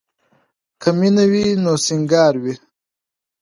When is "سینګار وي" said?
1.85-2.55